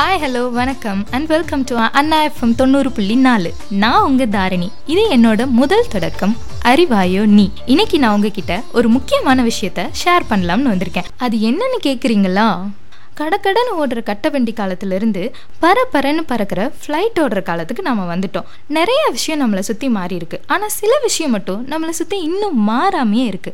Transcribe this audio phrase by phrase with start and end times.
[0.00, 1.06] Hi hello வணக்கம்.
[1.10, 3.54] And welcome to Anna FM தொண்ணூறு புள்ளி நாலு.
[3.70, 4.68] நான் உங்க தாரணி.
[4.86, 6.36] இது என்னோட முதல் தொடக்கம்.
[6.64, 7.50] அறிவாயோ நீ.
[7.66, 11.04] இன்னைக்கு நான் உங்ககிட்ட ஒரு முக்கியமான விஷயத்த ஷேர் பண்ணலாம்னு வந்திருக்கேன்.
[11.16, 12.68] அது என்னன்னு கேட்குறீங்களா
[13.16, 15.32] கடக்கடன்னு ஓடுற கட்ட வண்டி காலத்துலேருந்து
[15.62, 18.44] இருந்து பறக்கிற ஃப்ளைட் ஓடுற காலத்துக்கு நம்ம வந்துட்டோம்.
[18.66, 23.52] நிறைய விஷயம் நம்மளை சுற்றி மாறி இருக்கு ஆனால் சில விஷயம் மட்டும் நம்மளை சுற்றி இன்னும் மாறாமையே இருக்கு.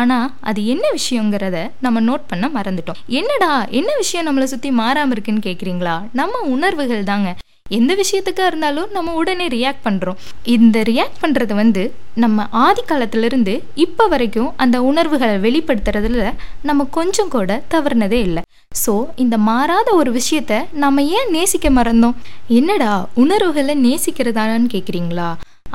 [0.00, 1.56] ஆனால் அது என்ன விஷயங்கிறத
[1.86, 3.00] நம்ம நோட் பண்ண மறந்துட்டோம்.
[3.20, 7.30] என்னடா என்ன விஷயம் நம்மளை சுற்றி மாறாமல் இருக்குன்னு கேட்குறீங்களா நம்ம உணர்வுகள் தாங்க.
[7.76, 10.18] எந்த விஷயத்துக்கா இருந்தாலும் நம்ம உடனே ரியாக்ட் பண்ணுறோம்
[10.54, 11.82] இந்த ரியாக்ட் பண்ணுறது வந்து
[12.24, 16.26] நம்ம ஆதி காலத்திலிருந்து இப்போ வரைக்கும் அந்த உணர்வுகளை வெளிப்படுத்துறதுல
[16.68, 18.42] நம்ம கொஞ்சம் கூட தவறுனதே இல்லை.
[18.82, 22.16] ஸோ இந்த மாறாத ஒரு விஷயத்த நம்ம ஏன் நேசிக்க மறந்தோம்?
[22.60, 22.92] என்னடா
[23.24, 25.28] உணர்வுகளை நேசிக்கிறதான்னு கேட்குறீங்களா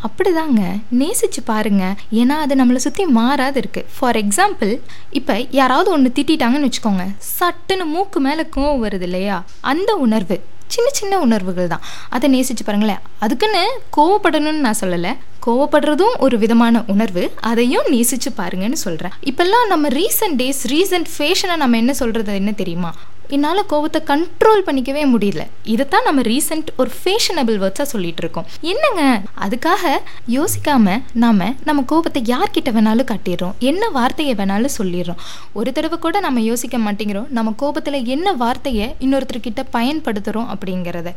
[0.03, 0.81] அப்படிதாங்க.
[0.99, 1.95] நேசிச்சு பாருங்க.
[2.11, 3.85] ஏன்னா அது நம்மளை சுற்றி மாறாது இருக்கு.
[3.99, 4.79] ஃபார் எக்ஸாம்பிள்
[5.09, 7.15] இப்போ யாராவது ஒன்று திட்டாங்கன்னு வச்சுக்கோங்க.
[7.39, 9.43] சட்டுன்னு மூக்கு மேலே கோவம் வருது இல்லையா?
[9.59, 10.43] அந்த உணர்வு.
[10.67, 11.81] சின்ன சின்ன உணர்வுகள் தான்.
[12.09, 12.99] அதை நேசிச்சு பாருங்களேன்.
[13.19, 15.17] அதுக்குன்னு கோவப்படணும்னு நான் சொல்லலை.
[15.45, 17.31] கோவப்படுறதும் ஒரு விதமான உணர்வு.
[17.39, 22.93] அதையும் நேசிச்சு பாருங்கன்னு சொல்கிறேன் இப்போல்லாம் நம்ம ரீசன்ட் டேஸ் ரீசன்ட் ஃபேஷனை நம்ம என்ன சொல்கிறது என்ன தெரியுமா?
[23.27, 25.41] என்னால் கோவத்தை கண்ட்ரோல் பண்ணிக்கவே முடியல.
[25.63, 28.45] இதைத்தான் நம்ம ரீசெண்ட் ஒரு ஃபேஷனபிள் வேர்ட்ஸாக சொல்லிட்டு இருக்கோம்.
[28.61, 29.21] என்னங்க?
[29.39, 29.97] அதுக்காக
[30.29, 33.57] யோசிக்காம நாம நம்ம கோபத்தை யார்கிட்ட வேணாலும் காட்டிடுறோம்.
[33.59, 35.21] என்ன வார்த்தையை வேணாலும் சொல்லிடுறோம்.
[35.53, 37.29] ஒரு தடவை கூட நம்ம யோசிக்க மாட்டேங்கிறோம்.
[37.29, 41.07] நம்ம கோபத்தில் என்ன வார்த்தையை இன்னொருத்தர்கிட்ட பயன்படுத்துகிறோம் அப்படிங்கிறத.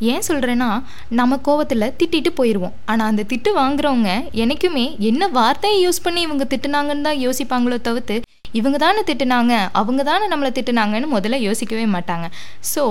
[0.00, 0.68] ஏன் சொல்கிறேன்னா
[1.08, 4.10] நம்ம கோவத்தில் திட்டிட்டு போயிடுவோம் ஆனால் அந்த திட்டு வாங்குறவங்க
[4.44, 8.16] எனக்குமே என்ன வார்த்தையை யூஸ் பண்ணி இவங்க திட்டுனாங்கன்னு தான் யோசிப்பாங்களோ தவிர்த்து
[8.58, 12.26] இவங்க தானே திட்டுனாங்க அவங்க தானே நம்மளை திட்டுனாங்கன்னு முதல்ல யோசிக்கவே மாட்டாங்க.
[12.74, 12.82] ஸோ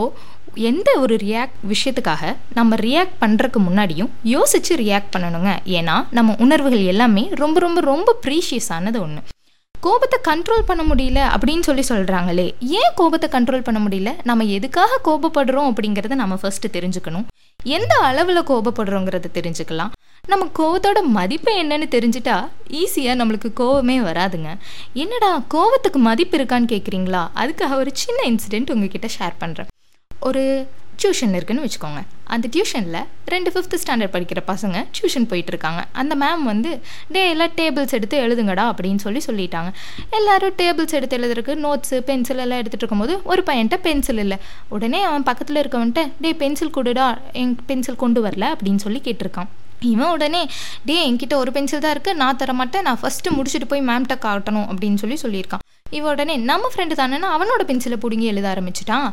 [0.69, 5.51] எந்த ஒரு ரியாக்ட் விஷயத்துக்காக நம்ம ரியாக்ட் பண்ணுறதுக்கு முன்னாடியும் யோசித்து ரியாக்ட் பண்ணணுங்க.
[5.77, 9.21] ஏன்னா நம்ம உணர்வுகள் எல்லாமே ரொம்ப ரொம்ப ரொம்ப ப்ரீஷியஸானது ஒன்று
[9.85, 12.45] கோபத்தை கண்ட்ரோல் பண்ண முடியல அப்படின்னு சொல்லி சொல்கிறாங்களே
[12.79, 14.11] ஏன் கோபத்தை கண்ட்ரோல் பண்ண முடியல?
[14.29, 17.25] நம்ம எதுக்காக கோபப்படுறோம் அப்படிங்கிறத நம்ம ஃபர்ஸ்ட் தெரிஞ்சுக்கணும்.
[17.77, 19.91] எந்த அளவில் கோபப்படுறோங்கிறத தெரிஞ்சுக்கலாம்.
[20.31, 22.37] நம்ம கோவத்தோட மதிப்பு என்னன்னு தெரிஞ்சுட்டா
[22.81, 24.51] ஈஸியாக நம்மளுக்கு கோவமே வராதுங்க.
[25.03, 29.72] என்னடா கோவத்துக்கு மதிப்பு இருக்கான்னு கேட்குறீங்களா அதுக்காக ஒரு சின்ன இன்சிடெண்ட் உங்ககிட்ட ஷேர் பண்ணுறேன்
[30.27, 30.43] ஒரு
[31.01, 32.01] டியூஷன் இருக்குன்னு வச்சுக்கோங்க.
[32.33, 35.81] அந்த டியூஷனில் ரெண்டு ஃபிஃப்த் ஸ்டாண்டர்ட் படிக்கிற பசங்க டியூஷன் போயிட்டுருக்காங்க.
[36.01, 36.71] அந்த மேம் வந்து
[37.15, 39.71] டே எல்லாம் டேபிள்ஸ் எடுத்து எழுதுங்கடா அப்படின்னு சொல்லி சொல்லிட்டாங்க.
[40.17, 44.37] எல்லோரும் டேபிள்ஸ் எடுத்து எழுதுறதுக்கு நோட்ஸு பென்சில் எல்லாம் எடுத்துகிட்டு இருக்கும்போது ஒரு பையன்ட்ட பென்சில் இல்லை.
[44.77, 47.07] உடனே அவன் பக்கத்தில் இருக்கவன்ட்ட டே பென்சில் கொடுடா
[47.43, 49.51] என் பென்சில் கொண்டு வரல அப்படின்னு சொல்லி கேட்டிருக்கான்.
[49.93, 50.41] இவன் உடனே
[50.89, 54.67] டே என்கிட்ட ஒரு பென்சில் தான் இருக்குது நான் தர மாட்டேன் நான் ஃபஸ்ட்டு முடிச்சுட்டு போய் மேம்கிட்ட காட்டணும்
[54.71, 55.63] அப்படின்னு சொல்லி சொல்லியிருக்கான்.
[55.97, 59.07] இவ உடனே நம்ம ஃப்ரெண்டு தானேன்னு அவனோட பென்சிலை பிடுங்கி எழுத ஆரம்பிச்சிட்டான்.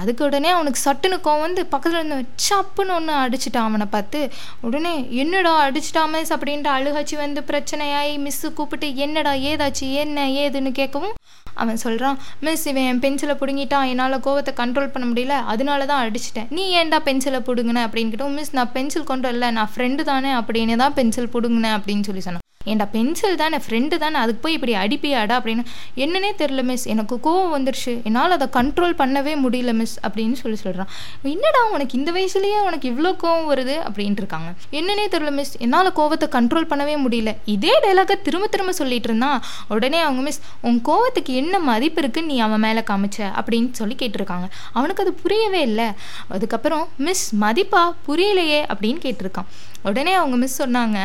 [0.00, 2.18] அதுக்கு உடனே அவனுக்கு சட்டுன்னு கோவம் வந்து பக்கத்தில் இருந்து
[2.48, 4.20] சப்புன்னு ஒன்று அடிச்சிட்டான் அவனை பார்த்து.
[4.68, 11.16] உடனே என்னடா அடிச்சிட்டா மிஸ் அப்படின்ட்டு அழுகாச்சி வந்து பிரச்சனையாகி மிஸ்ஸு கூப்பிட்டு என்னடா ஏதாச்சு என்ன ஏதுன்னு கேட்கவும்
[11.62, 13.88] அவன் சொல்கிறான் மிஸ் இவன் என் பென்சிலை பிடுங்கிட்டான்.
[13.92, 15.36] என்னால் கோவத்தை கண்ட்ரோல் பண்ண முடியல.
[15.52, 16.46] அதனால தான் அடிச்சிட்டேன்.
[16.58, 17.82] நீ ஏன்டா பென்சிலை பிடுங்கின?
[17.86, 20.32] அப்படின்னு கேட்டோம் மிஸ் நான் பென்சில் கொண்டு வரல நான் ஃப்ரெண்டு தானே.
[20.40, 21.76] அப்படின்னு தான் பென்சில் பிடுங்கினேன்.
[21.78, 22.46] அப்படின்னு சொல்லி சொன்னான்.
[22.66, 25.62] ஏன்டா பென்சில் தானே ஃப்ரெண்டு தானே அதுக்கு போய் இப்படி அடிப்பியாடா அப்படின்னு.
[25.96, 28.02] என்னன்னே தெரில மிஸ் எனக்கு கோவம் வந்துருச்சு.
[28.02, 30.88] என்னால் அதை கண்ட்ரோல் பண்ணவே முடியல மிஸ் அப்படின்னு சொல்லி சொல்கிறான்
[31.22, 33.76] என்னடா உனக்கு இந்த வயசுலேயே உனக்கு இவ்வளோ கோவம் வருது?
[33.88, 34.50] அப்படின்ட்டு இருக்காங்க.
[34.72, 37.36] என்னன்னே தெரில மிஸ் என்னால் கோவத்தை கண்ட்ரோல் பண்ணவே முடியல.
[37.44, 39.42] இதே டைலாக திரும்ப திரும்ப சொல்லிட்டு இருந்தான்.
[39.68, 44.48] உடனே அவங்க மிஸ் உன் கோவத்துக்கு என்ன மதிப்பு இருக்குன்னு நீ அவன் மேலே காமிச்ச அப்படின்னு சொல்லி கேட்டிருக்காங்க.
[44.72, 45.88] அவனுக்கு அது புரியவே இல்லை.
[46.28, 47.92] அதுக்கப்புறம் மிஸ் மதிப்பா?
[48.08, 48.62] புரியலையே?
[48.74, 49.50] அப்படின்னு கேட்டிருக்கான்.
[49.84, 50.98] உடனே அவங்க மிஸ் சொன்னாங்க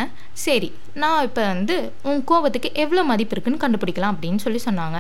[0.46, 4.98] சரி நான் இப்போ வந்து உன் கோபத்துக்கு எவ்வளோ மதிப்பு இருக்குன்னு கண்டுபிடிக்கலாம் அப்படின்னு சொல்லி சொன்னாங்க.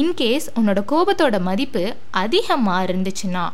[0.00, 3.44] இன்கேஸ் உன்னோட கோபத்தோட மதிப்பு அதிகமாக இருந்துச்சுன்னா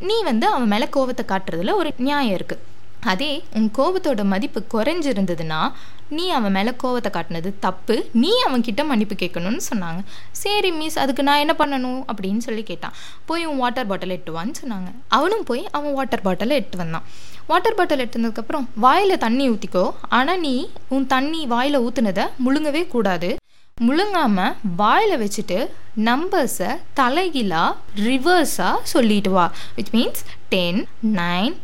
[0.00, 2.62] நீ வந்து அவன் மேலே கோபத்தை காட்டுறதுல ஒரு நியாயம் இருக்குது
[3.00, 5.72] அதே உன் கோபத்தோட மதிப்பு குறைஞ்சிருந்ததுன்னா
[6.08, 10.00] நீ அவன் மேலே கோவத்தை காட்டினது தப்பு நீ அவன்கிட்ட மன்னிப்பு கேட்கணும்னு சொன்னாங்க.
[10.30, 12.04] சரி மிஸ் அதுக்கு நான் என்ன பண்ணணும்?
[12.12, 12.92] அப்படின்னு சொல்லி கேட்டான்.
[13.26, 14.92] போய் உன் வாட்டர் பாட்டில் எட்டு வான்னு சொன்னாங்க.
[15.08, 17.02] அவனும் போய் அவன் வாட்டர் பாட்டிலை எட்டு வந்தான்.
[17.46, 23.36] வாட்டர் பாட்டில் எடுத்ததுக்கப்புறம் வாயில் தண்ணி ஊற்றிக்கோ ஆனால் நீ உன் தண்ணி வாயில் ஊற்றுனதை முழுங்கவே கூடாது.
[23.80, 25.68] முழுங்காமல் வாயில் வச்சுட்டு
[26.04, 29.52] நம்பர்ஸை தலைகீழா ரிவர்ஸாக சொல்லிட்டு வா.
[29.76, 31.56] Which means ten nine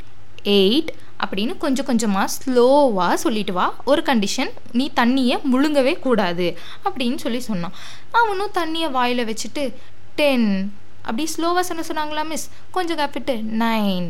[0.43, 0.93] eight
[1.24, 3.66] அப்படின்னு கொஞ்சம் கொஞ்சமாக ஸ்லோவாக சொல்லிட்டு வா.
[3.84, 7.76] ஒரு கண்டிஷன் நீ தண்ணியை முழுங்கவே கூடாது அப்படின்னு சொல்லி சொன்னான்.
[8.10, 9.64] அவனும் தண்ணியை வாயில் வச்சுட்டு
[10.14, 10.72] டென்
[11.02, 13.34] அப்படி ஸ்லோவாக சொன்ன சொன்னாங்களா மிஸ் கொஞ்சம் காப்பிட்டு
[13.64, 14.08] நைன்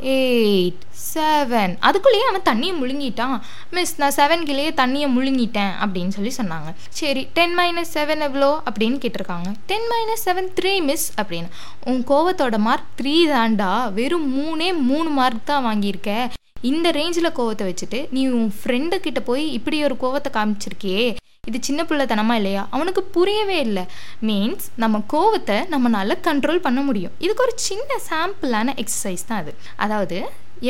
[0.00, 0.82] எயிட்
[1.12, 3.36] செவன் அதுக்குள்ளேயே அவன் தண்ணியை முழுங்கிட்டான்.
[3.70, 6.70] மிஸ் நான் செவன்கிலேயே தண்ணியை முழுங்கிட்டேன் அப்படின்னு சொல்லி சொன்னாங்க.
[7.00, 9.50] சரி டென் மைனஸ் செவன் எவ்வளோ அப்படின்னு கேட்டிருக்காங்க.
[9.66, 11.50] Ten minus seven three miss அப்படின்னு.
[11.84, 16.12] உன் கோவத்தோட மார்க் த்ரீ தாண்டா வெறும் மூணே மூணு மார்க் தான் வாங்கியிருக்க.
[16.60, 21.16] இந்த ரேஞ்சில் கோவத்தை வச்சுட்டு நீ உன் ஃப்ரெண்டுக்கிட்ட போய் இப்படி ஒரு கோவத்தை காமிச்சிருக்கியே.
[21.46, 22.62] இது சின்ன பிள்ளைத்தனமா இல்லையா?
[22.70, 23.84] அவனுக்கு புரியவே இல்லை.
[24.28, 27.14] மீன்ஸ் நம்ம கோவத்தை நம்மளால கண்ட்ரோல் பண்ண முடியும்.
[27.18, 29.54] இதுக்கு ஒரு சின்ன சாம்பிளான எக்ஸசைஸ் தான் அது.
[29.76, 30.18] அதாவது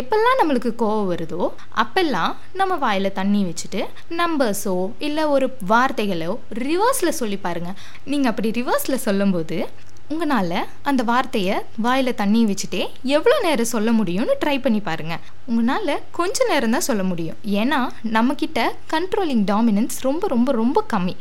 [0.00, 1.42] எப்பெல்லாம் நம்மளுக்கு கோவம் வருதோ
[1.82, 3.80] அப்பெல்லாம் நம்ம வாயில் தண்ணி வச்சுட்டு
[4.20, 9.58] நம்பர்ஸோ இல்லை ஒரு வார்த்தைகளோ ரிவர்ஸில் சொல்லி பாருங்கள் நீங்கள் அப்படி ரிவர்ஸில் சொல்லும்போது
[10.12, 10.58] உங்களால்
[10.88, 11.54] அந்த வார்த்தையை
[11.84, 12.80] வாயில் தண்ணி வச்சுட்டே
[13.16, 17.38] எவ்வளோ நேரம் சொல்ல முடியும்னு ட்ரை பண்ணி பாருங்கள் உங்களால் கொஞ்ச நேரம் தான் சொல்ல முடியும்.
[17.60, 17.78] ஏன்னா
[18.16, 18.60] நம்மக்கிட்ட
[18.92, 21.14] கண்ட்ரோலிங் டாமினன்ஸ் ரொம்ப ரொம்ப ரொம்ப கம்மி.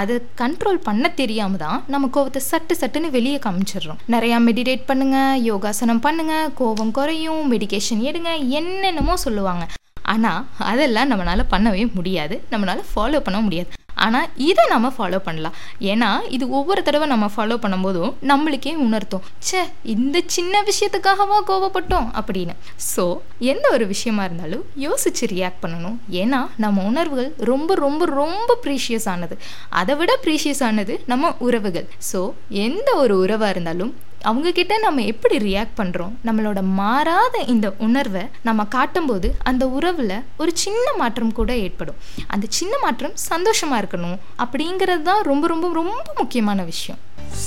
[0.00, 4.00] அதை கண்ட்ரோல் பண்ண தெரியாமல் தான் நம்ம கோவத்தை சட்டு சட்டுன்னு வெளியே காமிச்சிடுறோம்.
[4.14, 9.66] நிறையா மெடிடேட் பண்ணுங்கள் யோகாசனம் பண்ணுங்கள் கோவம் குறையும் மெடிகேஷன் எடுங்க என்னென்னமோ சொல்லுவாங்க.
[10.12, 12.36] ஆனால் அதெல்லாம் நம்மளால் பண்ணவே முடியாது.
[12.52, 13.68] நம்மளால் ஃபாலோ பண்ண முடியாது.
[14.06, 15.56] ஆனால் இதை நம்ம ஃபாலோ பண்ணலாம்.
[15.92, 19.24] ஏன்னா இது ஒவ்வொரு தடவை நம்ம ஃபாலோ பண்ணும்போதும் நம்மளுக்கே உணர்த்தும்.
[19.46, 19.62] ச்சே
[19.94, 22.54] இந்த சின்ன விஷயத்துக்காகவா கோவப்பட்டோம் அப்படின்னு.
[22.92, 23.04] ஸோ
[23.52, 25.96] எந்த ஒரு விஷயமா இருந்தாலும் யோசிச்சு ரியாக்ட் பண்ணணும்.
[26.22, 29.36] ஏன்னா நம்ம உணர்வுகள் ரொம்ப ரொம்ப ரொம்ப ப்ரீஷியஸ் ஆனது.
[29.80, 31.88] அதை விட ப்ரீஷியஸ் ஆனது நம்ம உறவுகள்.
[32.12, 32.20] ஸோ
[32.66, 33.92] எந்த ஒரு உறவாக இருந்தாலும்
[34.28, 40.86] அவங்கக்கிட்ட நம்ம எப்படி ரியாக்ட் பண்ணுறோம் நம்மளோட மாறாத இந்த உணர்வை நம்ம காட்டும்போது அந்த உறவில் ஒரு சின்ன
[41.00, 42.00] மாற்றம் கூட ஏற்படும்.
[42.34, 47.00] அந்த சின்ன மாற்றம் சந்தோஷமாக இருக்கணும் அப்படிங்கிறது தான் ரொம்ப ரொம்ப ரொம்ப முக்கியமான விஷயம்.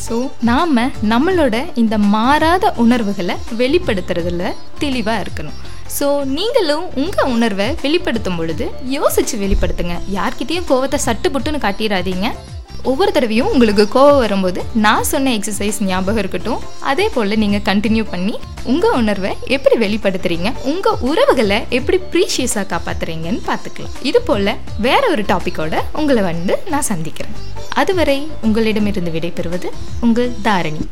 [0.06, 0.18] ஸோ
[0.50, 0.82] நாம்
[1.14, 4.52] நம்மளோட இந்த மாறாத உணர்வுகளை வெளிப்படுத்துறதுல
[4.84, 5.58] தெளிவாக இருக்கணும்.
[5.98, 8.66] ஸோ நீங்களும் உங்கள் உணர்வை வெளிப்படுத்தும் பொழுது
[8.96, 9.98] யோசித்து வெளிப்படுத்துங்க.
[10.18, 12.30] யார்கிட்டேயும் கோவத்தை சட்டு புட்டுன்னு காட்டிடாதீங்க
[12.92, 16.64] ஒவ்வொரு தடவையும் உங்களுக்கு கோவம் வரும்போது நான் சொன்ன எக்ஸசைஸ் ஞாபகம் இருக்கட்டும்.
[16.92, 18.36] அதே போல் நீங்கள் கண்டினியூ பண்ணி
[18.72, 23.96] உங்கள் உணர்வை எப்படி வெளிப்படுத்துறீங்க உங்கள் உறவுகளை எப்படி ப்ரீஷியஸாக காப்பாற்றுறீங்கன்னு பார்த்துக்கலாம்.
[24.10, 24.52] இது போல்
[24.88, 27.38] வேற ஒரு டாப்பிக்கோட உங்களை வந்து நான் சந்திக்கிறேன்.
[27.82, 29.70] அதுவரை உங்களிடமிருந்து விடைபெறுவது
[30.00, 30.84] உங்கள் தாரணி.